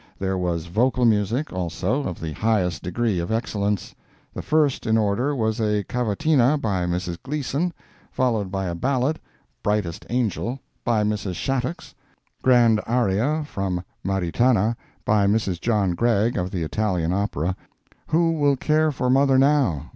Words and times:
There 0.17 0.35
was 0.35 0.65
vocal 0.65 1.05
music, 1.05 1.53
also, 1.53 2.01
of 2.05 2.19
the 2.19 2.33
highest 2.33 2.81
degree 2.81 3.19
of 3.19 3.31
excellence. 3.31 3.93
The 4.33 4.41
first 4.41 4.87
in 4.87 4.97
order 4.97 5.35
was 5.35 5.59
a 5.61 5.83
cavatina, 5.83 6.57
by 6.59 6.87
Mrs. 6.87 7.19
Gleason; 7.21 7.71
followed 8.11 8.49
by 8.49 8.65
a 8.65 8.73
ballad, 8.73 9.19
"Brightest 9.61 10.07
Angel," 10.09 10.59
by 10.83 11.03
Mrs. 11.03 11.35
Shattucx; 11.35 11.93
grand 12.41 12.81
aria 12.87 13.43
from 13.45 13.83
"Maritana," 14.03 14.75
by 15.05 15.27
Mr. 15.27 15.61
John 15.61 15.91
Gregg, 15.93 16.35
of 16.35 16.49
the 16.49 16.63
Italian 16.63 17.13
opera; 17.13 17.55
"Who 18.07 18.31
will 18.31 18.55
care 18.55 18.91
for 18.91 19.07
Mother 19.07 19.37
now?" 19.37 19.85